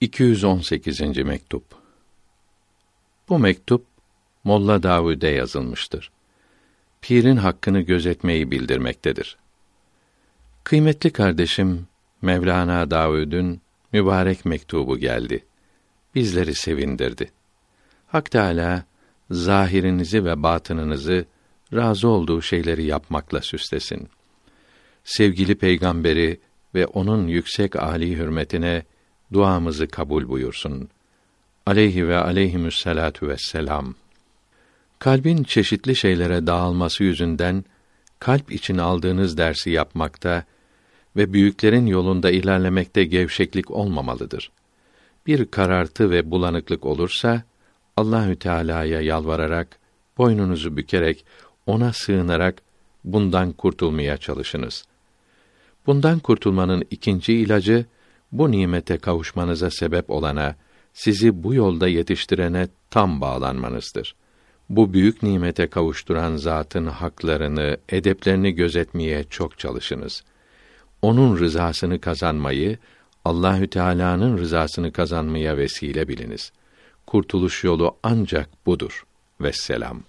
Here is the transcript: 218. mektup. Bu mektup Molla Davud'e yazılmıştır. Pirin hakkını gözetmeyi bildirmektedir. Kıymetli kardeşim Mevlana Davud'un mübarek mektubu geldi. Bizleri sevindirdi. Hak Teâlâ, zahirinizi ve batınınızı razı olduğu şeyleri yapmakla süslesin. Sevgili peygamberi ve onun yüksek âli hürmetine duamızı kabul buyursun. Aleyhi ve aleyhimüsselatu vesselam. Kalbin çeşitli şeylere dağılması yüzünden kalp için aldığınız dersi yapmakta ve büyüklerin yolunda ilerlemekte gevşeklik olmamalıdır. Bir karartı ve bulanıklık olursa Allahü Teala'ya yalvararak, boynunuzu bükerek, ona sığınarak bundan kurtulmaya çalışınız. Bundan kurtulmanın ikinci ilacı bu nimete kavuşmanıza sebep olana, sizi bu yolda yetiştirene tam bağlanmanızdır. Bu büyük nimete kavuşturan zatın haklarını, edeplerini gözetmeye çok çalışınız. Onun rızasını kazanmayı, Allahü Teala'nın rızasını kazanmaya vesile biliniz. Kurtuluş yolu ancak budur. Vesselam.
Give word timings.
218. 0.00 1.00
mektup. 1.24 1.64
Bu 3.28 3.38
mektup 3.38 3.86
Molla 4.44 4.82
Davud'e 4.82 5.28
yazılmıştır. 5.28 6.10
Pirin 7.00 7.36
hakkını 7.36 7.80
gözetmeyi 7.80 8.50
bildirmektedir. 8.50 9.36
Kıymetli 10.64 11.10
kardeşim 11.12 11.86
Mevlana 12.22 12.90
Davud'un 12.90 13.60
mübarek 13.92 14.44
mektubu 14.44 14.98
geldi. 14.98 15.44
Bizleri 16.14 16.54
sevindirdi. 16.54 17.30
Hak 18.06 18.30
Teâlâ, 18.30 18.84
zahirinizi 19.30 20.24
ve 20.24 20.42
batınınızı 20.42 21.24
razı 21.74 22.08
olduğu 22.08 22.42
şeyleri 22.42 22.84
yapmakla 22.84 23.40
süslesin. 23.40 24.08
Sevgili 25.04 25.54
peygamberi 25.54 26.40
ve 26.74 26.86
onun 26.86 27.26
yüksek 27.26 27.76
âli 27.76 28.16
hürmetine 28.16 28.82
duamızı 29.32 29.88
kabul 29.88 30.28
buyursun. 30.28 30.88
Aleyhi 31.66 32.08
ve 32.08 32.16
aleyhimüsselatu 32.16 33.28
vesselam. 33.28 33.94
Kalbin 34.98 35.42
çeşitli 35.42 35.96
şeylere 35.96 36.46
dağılması 36.46 37.04
yüzünden 37.04 37.64
kalp 38.18 38.52
için 38.52 38.78
aldığınız 38.78 39.38
dersi 39.38 39.70
yapmakta 39.70 40.44
ve 41.16 41.32
büyüklerin 41.32 41.86
yolunda 41.86 42.30
ilerlemekte 42.30 43.04
gevşeklik 43.04 43.70
olmamalıdır. 43.70 44.50
Bir 45.26 45.46
karartı 45.46 46.10
ve 46.10 46.30
bulanıklık 46.30 46.86
olursa 46.86 47.42
Allahü 47.96 48.36
Teala'ya 48.36 49.00
yalvararak, 49.00 49.78
boynunuzu 50.18 50.76
bükerek, 50.76 51.24
ona 51.66 51.92
sığınarak 51.92 52.62
bundan 53.04 53.52
kurtulmaya 53.52 54.16
çalışınız. 54.16 54.84
Bundan 55.86 56.18
kurtulmanın 56.18 56.84
ikinci 56.90 57.32
ilacı 57.32 57.84
bu 58.32 58.50
nimete 58.50 58.98
kavuşmanıza 58.98 59.70
sebep 59.70 60.10
olana, 60.10 60.56
sizi 60.92 61.42
bu 61.42 61.54
yolda 61.54 61.88
yetiştirene 61.88 62.68
tam 62.90 63.20
bağlanmanızdır. 63.20 64.14
Bu 64.68 64.92
büyük 64.92 65.22
nimete 65.22 65.66
kavuşturan 65.66 66.36
zatın 66.36 66.86
haklarını, 66.86 67.76
edeplerini 67.88 68.52
gözetmeye 68.52 69.24
çok 69.24 69.58
çalışınız. 69.58 70.24
Onun 71.02 71.38
rızasını 71.38 72.00
kazanmayı, 72.00 72.78
Allahü 73.24 73.70
Teala'nın 73.70 74.38
rızasını 74.38 74.92
kazanmaya 74.92 75.56
vesile 75.56 76.08
biliniz. 76.08 76.52
Kurtuluş 77.06 77.64
yolu 77.64 77.96
ancak 78.02 78.66
budur. 78.66 79.04
Vesselam. 79.40 80.02